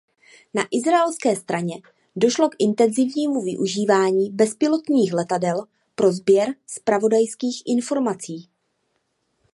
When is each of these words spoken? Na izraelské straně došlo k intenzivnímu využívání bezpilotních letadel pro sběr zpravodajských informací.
Na 0.53 0.63
izraelské 0.71 1.35
straně 1.35 1.81
došlo 2.15 2.49
k 2.49 2.55
intenzivnímu 2.59 3.41
využívání 3.41 4.31
bezpilotních 4.31 5.13
letadel 5.13 5.65
pro 5.95 6.11
sběr 6.11 6.55
zpravodajských 6.67 7.61
informací. 7.65 8.49